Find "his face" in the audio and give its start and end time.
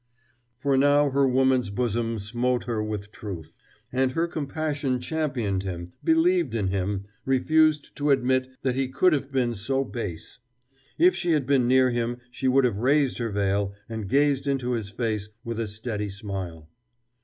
14.71-15.29